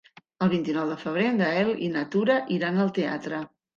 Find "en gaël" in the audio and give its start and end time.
1.33-1.69